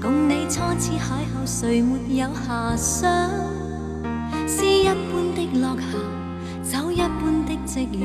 [0.00, 3.10] 共你初次邂逅谁没有遐想？
[4.46, 5.76] 诗一般的落
[6.62, 8.02] 霞，酒一般的夕阳，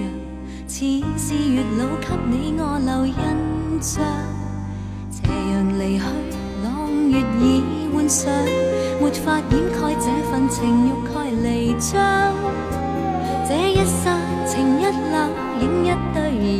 [0.67, 0.85] 似
[1.17, 3.15] 是月老给你我留印
[3.81, 4.03] 象。
[5.11, 6.05] 斜阳离去，
[6.63, 8.31] 朗月已换上，
[9.01, 12.33] 没法掩盖这份情欲盖弥彰。
[13.47, 14.17] 这一刹
[14.47, 15.15] 情一缕，
[15.61, 16.17] 影一对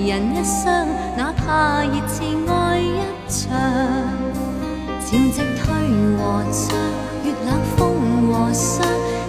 [0.10, 4.33] 人一双，哪怕热炽爱一场。
[5.14, 5.70] 潮汐退
[6.18, 6.76] 和涨，
[7.24, 7.80] 月冷风
[8.34, 8.84] 和霜，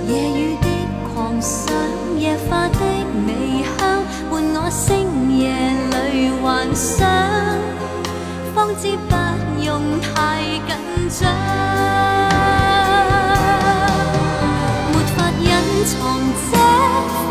[0.09, 0.67] 夜雨的
[1.13, 1.77] 狂想，
[2.19, 2.81] 夜花的
[3.27, 5.53] 微香，伴我星夜
[5.93, 7.07] 里幻想，
[8.55, 9.15] 方知不
[9.62, 10.75] 用太紧
[11.11, 11.29] 张，
[14.89, 15.53] 没法隐
[15.85, 15.93] 藏
[16.51, 16.57] 这
[17.29, 17.31] 份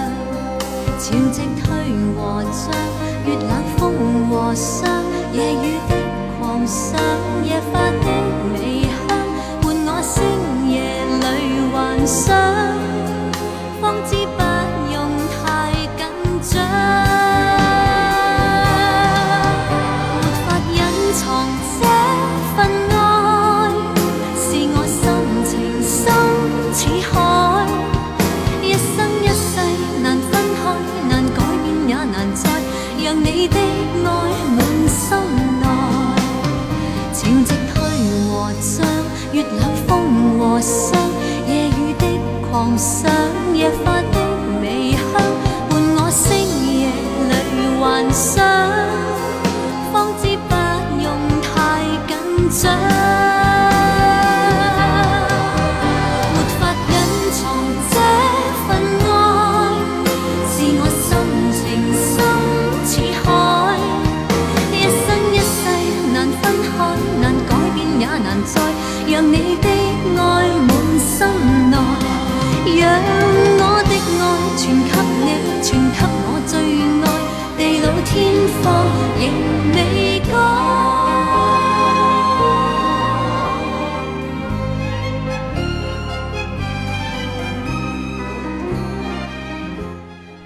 [1.01, 1.65] 潮汐退
[2.15, 2.69] 和涨，
[3.25, 3.81] 月冷风
[4.29, 4.87] 和霜，
[5.33, 5.95] 夜雨的
[6.39, 7.01] 狂想，
[7.43, 8.05] 夜花的
[8.53, 9.09] 微香，
[9.63, 10.21] 伴我星
[10.69, 10.77] 夜
[11.17, 11.25] 里
[11.73, 12.37] 幻想，
[13.81, 14.15] 方知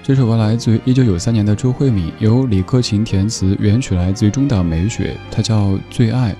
[0.06, 6.30] 这首歌来自于一九九三年的周慧敏，由李克勤填词，原曲来自于中岛美雪，它叫《最爱》。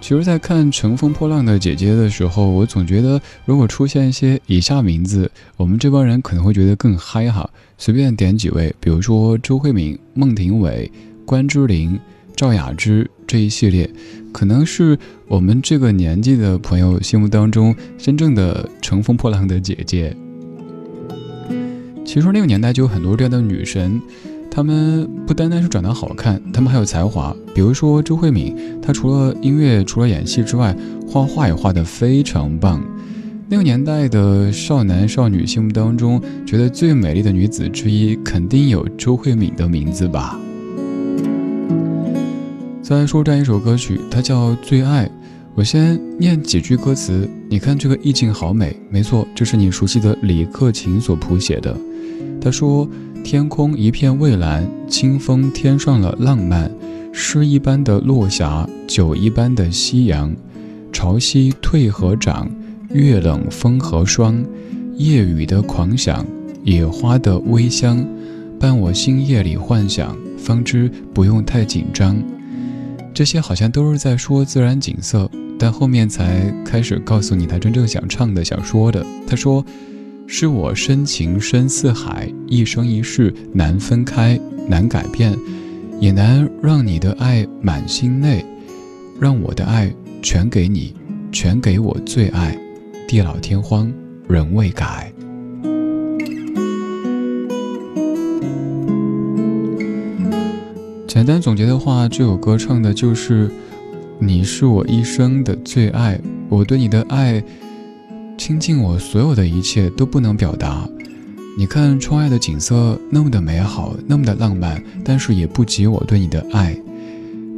[0.00, 7.50] 其实，在看《乘风破浪的姐姐》的时候，我总觉得，如果出现一些以下名字，我们这帮人可能会觉得更嗨哈。
[7.76, 10.88] 随便点几位，比如说周慧敏、孟庭苇、
[11.26, 11.98] 关之琳、
[12.36, 13.90] 赵雅芝这一系列，
[14.32, 14.96] 可能是
[15.26, 20.16] 我们这个年纪的朋友心目当中真正的乘风破浪的姐姐。
[22.04, 24.00] 其实那个年代就有很多这样的女神。
[24.50, 27.34] 她们不单单是长得好看，她们还有才华。
[27.54, 30.76] 比如说周慧敏，她除了音乐，除了演戏之外，
[31.08, 32.82] 画画也画得非常棒。
[33.48, 40.38] 那个年代的少男少女心目当中，觉得最美丽的女子之一，肯定有周慧敏的名字吧。
[42.82, 45.06] 再来说这样一首歌曲，它叫《最爱》。
[45.54, 48.74] 我先念几句歌词，你看这个意境好美。
[48.90, 51.74] 没错，这是你熟悉的李克勤所谱写的。
[52.42, 52.88] 他说
[53.22, 56.70] ：“天空一片蔚蓝，清风添上了浪漫，
[57.12, 60.34] 诗一般的落霞，酒一般的夕阳，
[60.92, 62.50] 潮汐退和涨，
[62.90, 64.44] 月冷风和霜，
[64.96, 66.26] 夜雨的狂想，
[66.64, 68.04] 野花的微香，
[68.58, 72.20] 伴我星夜里幻想，方知不用太紧张。”
[73.14, 75.30] 这些好像都是在说自然景色。
[75.58, 79.06] 但后面才开始告诉你他真正想唱的、想说的。
[79.28, 79.64] 他说
[80.26, 85.36] ：“是我深情深似海，一生一世难分开，难改变，
[86.00, 88.44] 也难让你的爱满心内，
[89.20, 89.92] 让我的爱
[90.22, 90.94] 全给你，
[91.30, 92.58] 全给我最爱，
[93.06, 93.92] 地老天荒
[94.28, 95.12] 人未改。”
[101.06, 103.50] 简单总结的话，这首歌唱的就是。
[104.18, 107.42] 你是我一生的最爱，我对你的爱
[108.42, 110.84] 倾尽我所有的一切都不能表达。
[111.56, 116.76] 你看窗外的景色那么的美好，那么的浪漫，但是也不及我对你的爱。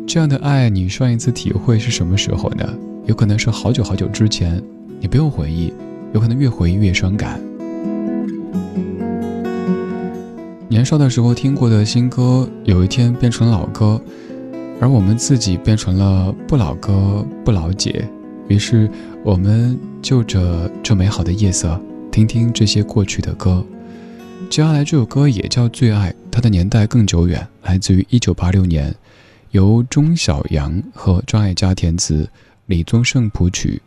[0.07, 2.69] 这样的爱，你上一次体会是什么时候呢？
[3.07, 4.63] 有可能是好久好久之前，
[5.01, 5.73] 你不用回忆，
[6.13, 7.41] 有可能越回忆越伤感。
[10.69, 13.99] 年少的时候听过的新歌，有一天变成老歌。
[14.83, 18.07] 而我们自己变成了不老歌、不老姐，
[18.49, 18.91] 于是
[19.25, 21.81] 我们就着这美好的夜色，
[22.11, 23.65] 听听这些过去的歌。
[24.51, 28.95] 接下来这首歌也叫《最爱》，它的年代更久远，来自于一九八六年，
[29.53, 32.29] 由钟晓阳和张艾嘉填词，
[32.67, 33.81] 李宗盛谱曲，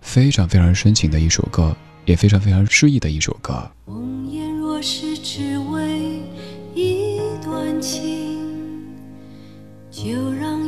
[0.00, 1.76] 非常非常深情的一首歌，
[2.06, 3.70] 也非常非常诗意的一首歌。
[3.84, 6.22] 红颜若是只为
[6.74, 8.26] 一段情。
[9.90, 10.67] 就让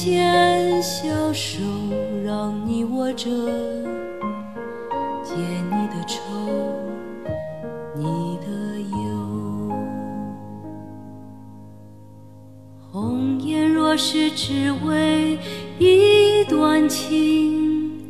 [0.00, 1.58] 牵小手
[2.24, 3.28] 让你握着，
[5.24, 6.20] 解你的愁，
[7.96, 8.46] 你的
[8.78, 9.72] 忧。
[12.92, 15.36] 红颜若是只为
[15.80, 18.00] 一段情，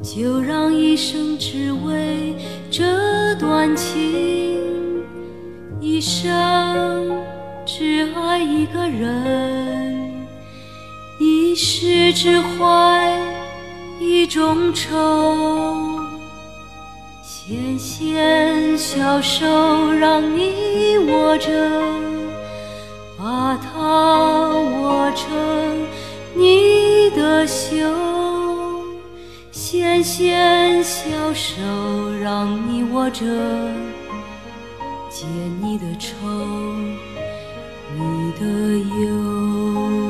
[0.00, 2.36] 就让一生只为
[2.70, 4.62] 这段情，
[5.80, 6.32] 一生。
[7.68, 9.95] 只爱一个人，
[11.58, 13.18] 世只怀
[13.98, 15.98] 一种愁。
[17.22, 21.50] 纤纤小手让你握着，
[23.16, 24.50] 把它
[24.82, 25.86] 握成
[26.34, 27.74] 你的袖。
[29.50, 31.54] 纤纤小手
[32.22, 33.24] 让你握着，
[35.08, 35.24] 解
[35.62, 36.14] 你的愁。
[37.98, 38.44] 你的
[39.00, 40.05] 忧。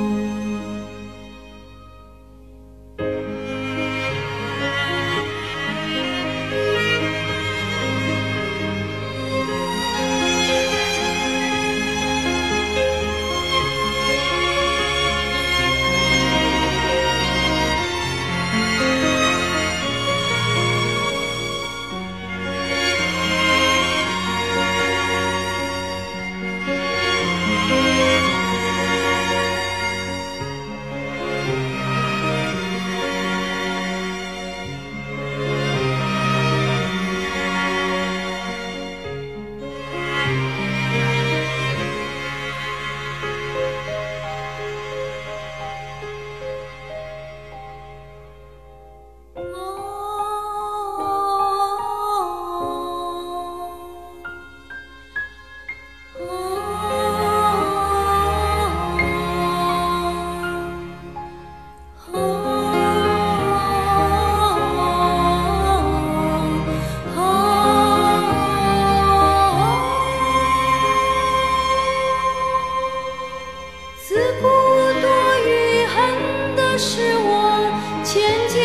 [74.17, 75.11] 自古多
[75.45, 77.71] 余恨的是我
[78.03, 78.63] 千金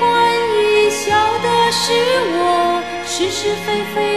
[0.00, 1.92] 换一笑的是
[2.32, 4.13] 我是是非非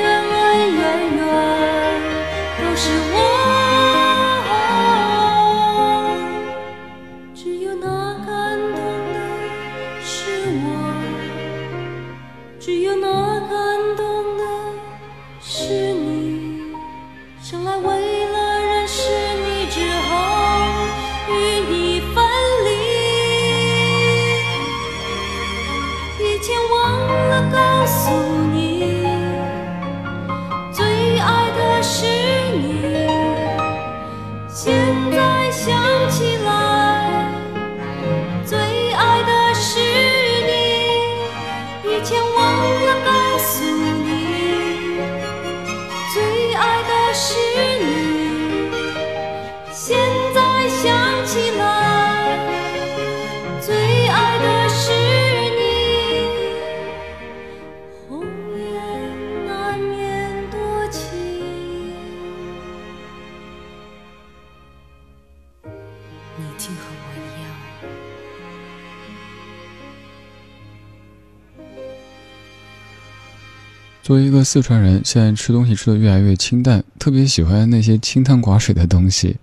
[74.07, 79.35] 作为一个四川人，现在吃东西吃的越来越清淡，特别喜欢那些清汤寡水的东西。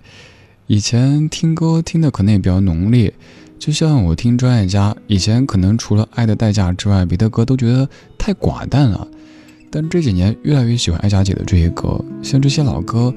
[0.68, 3.12] 以前听歌听的可能也比较浓烈，
[3.58, 9.06] 就像我听张艾嘉，以前可能除了《爱的代价》之外，别的歌都觉得太寡淡了。
[9.70, 13.14] 但这几年越来越喜欢艾嘉姐的这些歌，像这些老歌，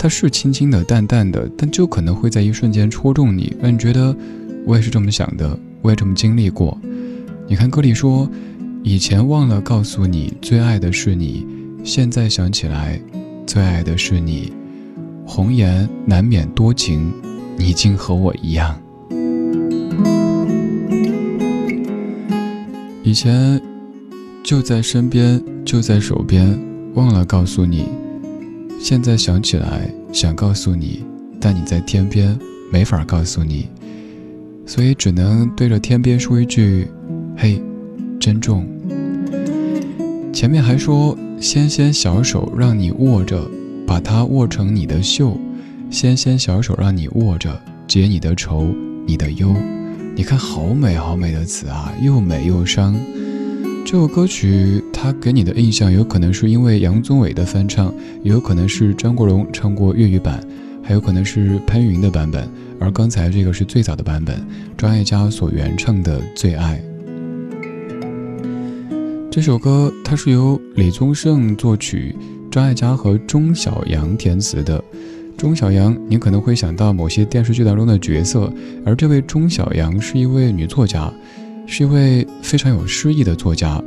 [0.00, 4.12] 它是轻轻的、淡淡的，但就可能会在一瞬间戳中你，让你觉得
[4.66, 6.76] 我也是这么想的，我也这么经历过。
[7.46, 8.28] 你看歌里说。
[8.90, 11.44] 以前忘了告诉你，最爱的是你；
[11.84, 12.98] 现在想起来，
[13.46, 14.50] 最爱的是你。
[15.26, 17.12] 红颜难免多情，
[17.58, 18.80] 你竟和我一样。
[23.02, 23.60] 以前
[24.42, 26.58] 就在身边，就在手边，
[26.94, 27.82] 忘了告诉你；
[28.80, 31.04] 现在想起来，想告诉你，
[31.38, 32.38] 但你在天边，
[32.72, 33.68] 没法告诉你，
[34.64, 36.88] 所以只能对着天边说一句
[37.36, 37.62] ：“嘿。”
[38.18, 38.66] 珍重。
[40.32, 43.50] 前面还说纤纤小手让你握着，
[43.86, 45.36] 把它握成你的袖。
[45.90, 48.68] 纤纤小手让你握着，解你的愁，
[49.06, 49.54] 你的忧。
[50.14, 52.94] 你看，好美好美的词啊，又美又伤。
[53.84, 57.92] 这首歌曲它给你的印象，有可能是因为杨宗纬的翻唱，
[58.22, 60.40] 也有可能是张国荣唱过粤语版，
[60.82, 62.48] 还有可能是潘云的版本。
[62.78, 66.80] 而刚才这个是最早的版本，张艾嘉所原唱的《最爱》。
[69.30, 72.16] 这首歌它是由李宗盛作曲，
[72.50, 74.82] 张艾嘉和钟晓阳填词的。
[75.36, 78.50] 钟晓阳，你可能会想到某些电视剧当中的角色，
[78.86, 81.12] 而这位钟晓阳是一位女作家，
[81.66, 83.80] 是一位非常有诗意的作家。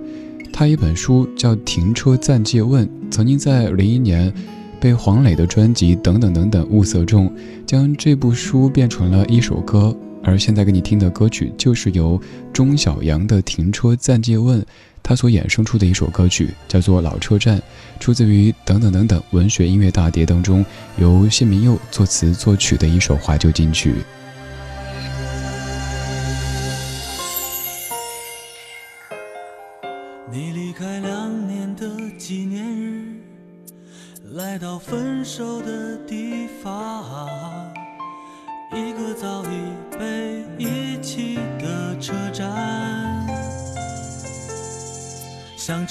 [0.54, 4.32] 她一本书叫《停车暂借问》，曾经在零一年
[4.80, 7.34] 被黄磊的专辑等等等等物色中，
[7.66, 9.98] 将这部书变成了一首歌。
[10.24, 12.20] 而现在给你听的歌曲，就是由
[12.54, 14.62] 钟晓阳的《停车暂借问》。
[15.04, 17.58] 他所衍生出的一首歌曲叫做《老车站》，
[18.00, 20.64] 出自于等等等等文学音乐大碟当中，
[21.00, 23.96] 由谢明佑作词作曲的一首怀旧金曲。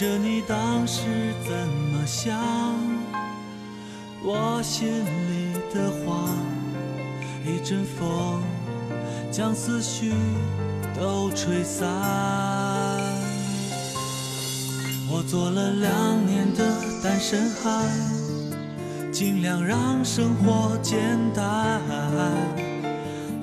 [0.01, 1.03] 着你当时
[1.45, 1.53] 怎
[1.93, 2.35] 么想，
[4.25, 6.27] 我心里的话，
[7.45, 8.43] 一阵风
[9.31, 10.15] 将思绪
[10.99, 11.87] 都吹散。
[15.11, 16.65] 我做了两年的
[17.03, 17.87] 单身汉，
[19.13, 20.99] 尽量让生活简
[21.35, 21.83] 单，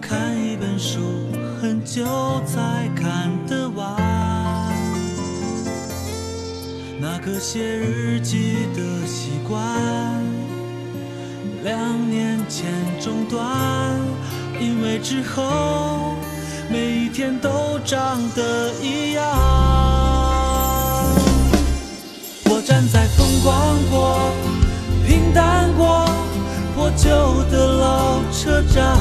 [0.02, 1.02] 看一本书
[1.62, 2.04] 很久
[2.48, 4.16] 才看得完。
[7.00, 9.62] 那个写日记的习惯，
[11.63, 13.39] 两年前中断，
[14.60, 16.16] 因为之后
[16.72, 19.24] 每一天都长得一样。
[22.46, 24.32] 我站在风光过、
[25.06, 26.10] 平淡过、
[26.74, 28.98] 破旧的老车站，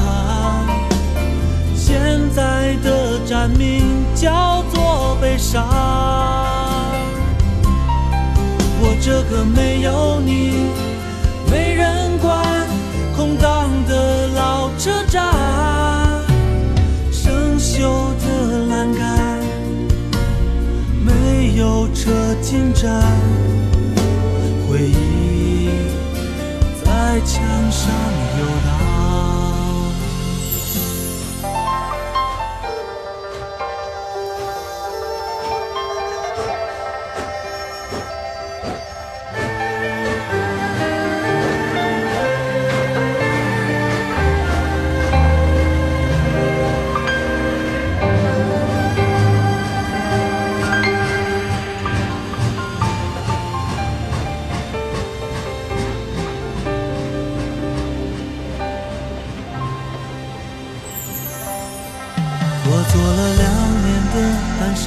[1.75, 6.56] 现在的站名叫做悲伤。
[8.89, 10.71] 我这个没有你、
[11.51, 12.41] 没人管、
[13.17, 15.21] 空荡的老车站，
[17.11, 17.81] 生锈
[18.23, 19.43] 的栏杆，
[21.05, 22.11] 没有车。
[22.41, 23.03] 进站，
[24.69, 25.69] 回忆
[26.81, 27.91] 在墙上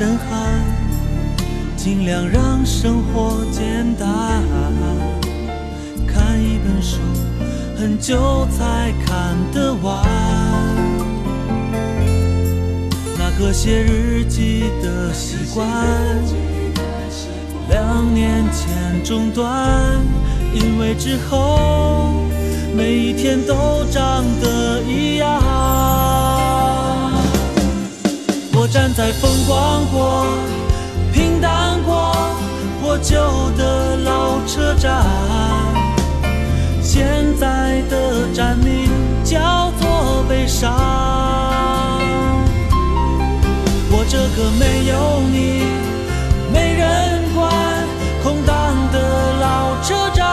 [0.00, 0.64] 的单身汉，
[1.76, 4.42] 尽量让生活简单。
[6.06, 6.96] 看一本书，
[7.76, 10.02] 很久才看得完。
[13.18, 15.68] 那个写日记的习惯，
[17.68, 20.02] 两年前中断，
[20.54, 22.24] 因为之后
[22.74, 25.99] 每一天都长得一样。
[28.70, 30.26] 站在风光过、
[31.12, 32.14] 平淡过、
[32.80, 33.16] 破旧
[33.58, 35.04] 的老车站，
[36.80, 37.04] 现
[37.36, 38.88] 在的站名
[39.24, 40.72] 叫做悲伤。
[43.90, 45.64] 我这个没有你、
[46.52, 47.52] 没人管、
[48.22, 50.24] 空荡的老车站，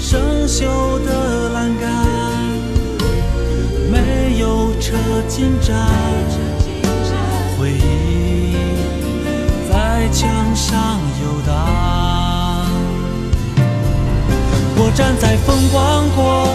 [0.00, 0.64] 生锈
[1.06, 1.88] 的栏杆，
[3.88, 4.96] 没有车
[5.28, 6.09] 进站。
[9.70, 11.54] 在墙上游荡，
[14.76, 16.48] 我站在风光过、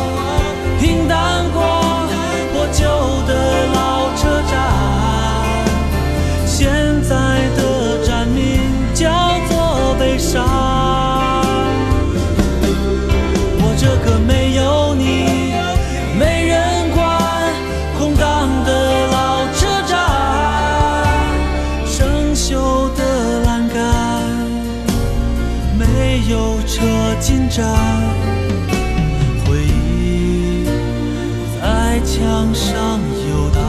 [32.53, 33.61] 上游荡。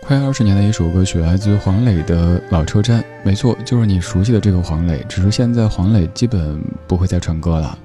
[0.00, 3.00] 快二十年的一首歌曲，来自于黄磊的《老车站》。
[3.22, 7.78] 没错，就是你熟悉的这个黄磊，只是现在黄磊基本不会再唱歌了。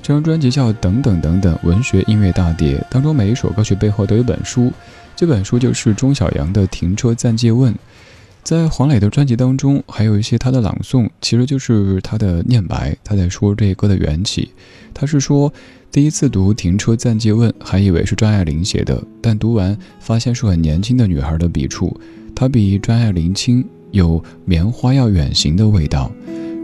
[0.00, 4.72] 这张专辑叫《等等等等文学音乐大碟》，当中每一首歌曲背后都有本书。
[5.16, 7.72] 这本书就是钟晓阳的《停车暂借问》，
[8.42, 12.96] 在黄磊的专辑当中，还有一些他的朗诵，其实就是他的念白。
[13.04, 14.50] 他在说这歌的缘起，
[14.92, 15.52] 他是说
[15.92, 21.96] 第一次读《停车暂借问》，还以为是张爱玲写的，但读完发现是很年轻的女孩的笔触，
[22.34, 26.10] 她比张爱玲轻，有棉花要远行的味道，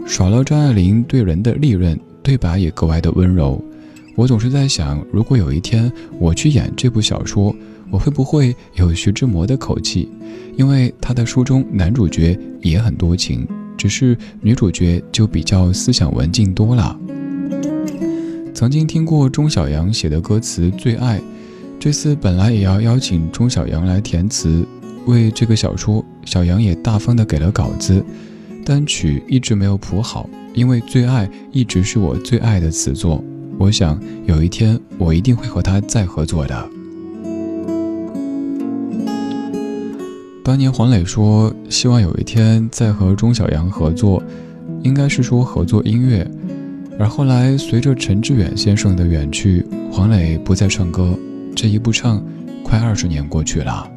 [0.05, 3.63] 少了张爱玲对人的利刃，对白也格外的温柔。
[4.17, 5.89] 我总是在想，如果有一天
[6.19, 7.55] 我去演这部小说。
[7.91, 10.09] 我会不会有徐志摩的口气？
[10.55, 13.47] 因为他的书中男主角也很多情，
[13.77, 16.97] 只是女主角就比较思想文静多了。
[18.53, 21.17] 曾经听过钟晓阳写的歌词《最爱》，
[21.79, 24.65] 这次本来也要邀请钟晓阳来填词，
[25.05, 28.03] 为这个小说，小杨也大方的给了稿子，
[28.65, 33.23] 单曲一直没有谱好，因为《最爱》一直是我最爱的词作。
[33.57, 36.69] 我想有一天我一定会和他再合作的。
[40.49, 44.19] 当年黄磊说希望有一天再和钟晓阳合作，
[44.81, 46.27] 应该是说合作音乐。
[46.97, 51.15] 而后来随着陈志远先生的远去，黄磊不再唱歌，
[51.55, 52.25] 这一不唱，
[52.63, 53.87] 快二十年过去了。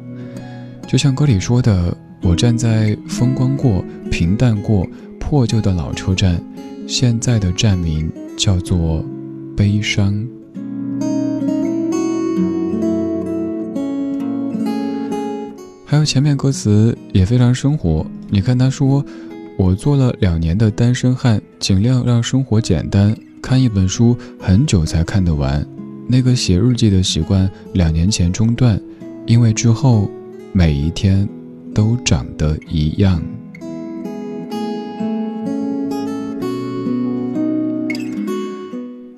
[0.87, 4.87] 就像歌里说的：“我站在风光过、平淡过、
[5.19, 6.39] 破旧的老车站，
[6.87, 9.03] 现在的站名叫做
[9.57, 10.23] 悲伤。”
[15.93, 19.05] 还有前面歌词也非常生活，你看他说
[19.59, 23.15] ：“我做了两年的单身汉，尽量让生活简单。
[23.43, 25.63] 看一本书很久才看得完，
[26.07, 28.81] 那个写日记的习惯两年前中断，
[29.27, 30.09] 因为之后
[30.51, 31.29] 每一天
[31.75, 33.21] 都长得一样。”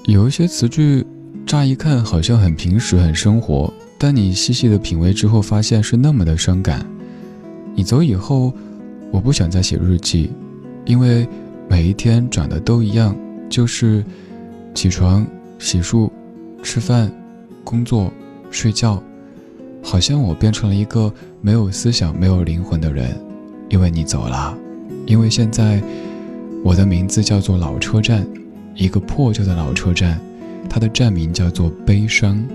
[0.07, 1.05] 有一些词句，
[1.45, 3.73] 乍一看好像很平实、很生活。
[3.97, 6.85] 但你细细的品味之后，发现是那么的伤感。
[7.73, 8.53] 你走以后，
[9.11, 10.31] 我不想再写日记，
[10.85, 11.27] 因为
[11.69, 13.15] 每一天长得都一样，
[13.49, 14.03] 就是
[14.73, 15.25] 起床、
[15.59, 16.09] 洗漱、
[16.61, 17.11] 吃饭、
[17.63, 18.11] 工作、
[18.51, 19.01] 睡觉，
[19.81, 23.17] 好像我变成了一个没有思想、没有灵魂的人，
[23.69, 24.57] 因为你走了，
[25.05, 25.81] 因为现在
[26.63, 28.27] 我的名字叫做老车站，
[28.75, 30.19] 一个破旧的老车站，
[30.69, 32.45] 它的站名叫做悲伤。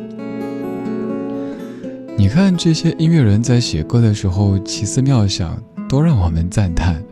[2.21, 7.03] 你看这些音乐人在写歌的时候奇思妙想，都让我们赞叹。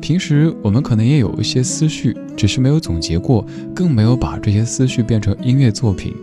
[0.00, 6.14] 平时我们可能也有一些思绪，只是没有总结过，更没有把这些思绪变成音乐作品。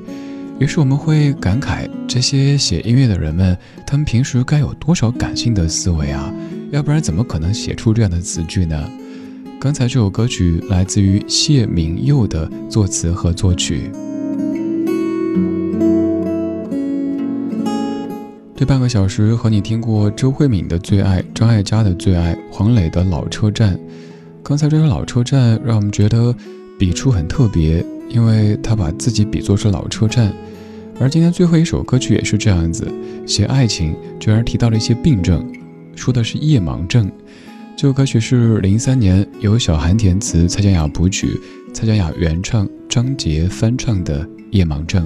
[0.58, 6.34] 于是我们会感慨，这些写音乐的人们，他们平时该有多少感性的思维啊？
[6.72, 8.90] 要不然怎么可能写出这样的词句呢？
[9.62, 13.92] 刚才这首歌曲来自于谢明佑的作词和作曲。
[18.66, 23.80] 半个小时和你听过周慧敏的最爱、张艾嘉的最爱、黄磊的老车站。
[24.44, 26.36] 刚才这首老车站让我们觉得
[26.80, 30.34] 笔触很特别，因为他把自己比作是老车站。
[31.00, 32.92] 而今天最后一首歌曲也是这样子，
[33.28, 35.46] 写爱情居然提到了一些病症，
[35.96, 37.12] 说的是夜盲症。
[37.78, 41.40] 这首歌曲是零三年由小韩填词、蔡健雅谱曲、
[41.72, 45.04] 蔡健雅原唱、张杰翻唱的《夜盲症》，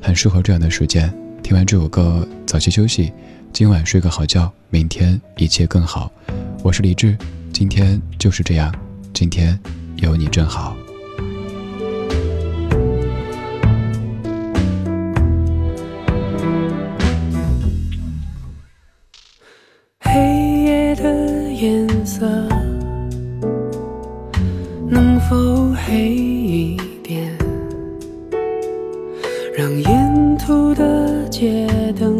[0.00, 1.10] 很适合这样的时间。
[1.42, 3.12] 听完这首歌，早些休息，
[3.52, 6.10] 今晚睡个好觉，明天一切更好。
[6.64, 7.14] 我是李志，
[7.52, 8.74] 今天就是这样，
[9.12, 9.60] 今天
[9.96, 10.74] 有你真好。
[20.00, 20.10] 黑
[20.64, 22.26] 夜的颜色
[24.88, 27.30] 能否黑一点，
[29.54, 31.18] 让沿途的。
[31.30, 32.17] 街灯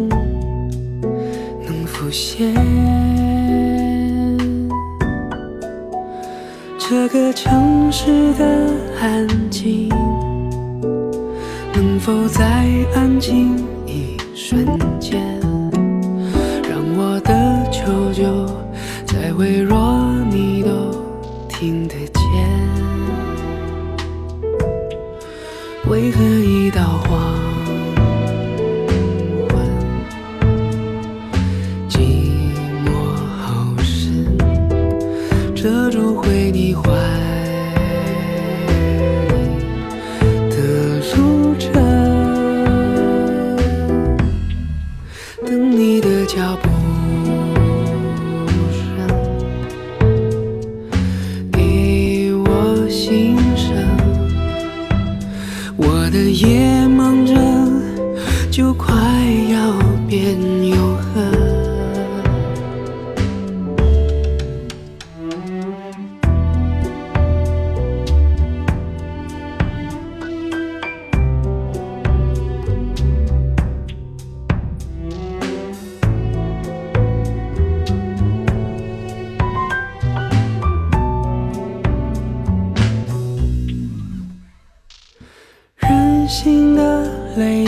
[2.09, 2.55] 出现，
[6.79, 9.89] 这个城市的安静，
[11.71, 14.65] 能否再安静一瞬
[14.99, 15.21] 间，
[16.67, 18.23] 让我的求救
[19.05, 19.77] 再微弱，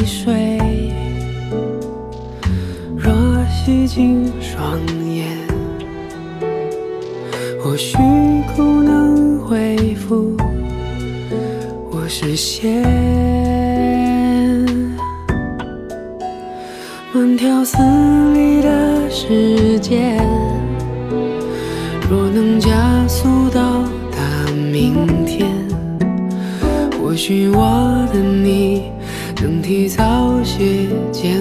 [0.01, 0.57] 泪水，
[2.97, 3.13] 若
[3.49, 5.27] 洗净双眼，
[7.61, 7.95] 或许
[8.55, 10.35] 不能恢复
[11.91, 12.81] 我视线。
[17.13, 17.77] 慢条斯
[18.33, 20.17] 理的时间，
[22.09, 25.47] 若能加速到达明天。
[26.99, 28.80] 或许我的你
[29.41, 31.40] 整体早些见